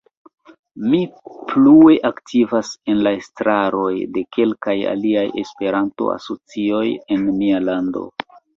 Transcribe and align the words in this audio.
Mi 0.93 0.99
plue 1.51 1.97
aktivas 2.09 2.71
en 2.93 3.03
la 3.09 3.13
estraroj 3.19 3.93
de 4.17 4.25
kelkaj 4.39 4.77
aliaj 4.95 5.29
Esperanto 5.45 6.11
asocioj 6.17 6.85
en 7.19 7.33
mia 7.41 7.65
lando. 7.71 8.07